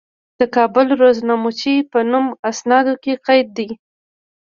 د 0.39 0.41
کابل 0.55 0.87
روزنامچې 1.01 1.75
په 1.91 1.99
نوم 2.11 2.25
اسنادو 2.49 2.93
کې 3.03 3.13
قید 3.25 3.47
دي. 3.57 3.69